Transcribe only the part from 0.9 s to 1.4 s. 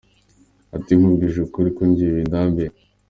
Nkubwije